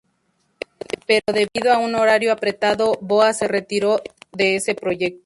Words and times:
Pero 1.05 1.25
debido 1.31 1.71
a 1.71 1.77
un 1.77 1.93
horario 1.93 2.31
apretado, 2.33 2.97
BoA 3.01 3.33
se 3.33 3.47
retiró 3.47 4.01
de 4.31 4.55
ese 4.55 4.73
proyecto. 4.73 5.19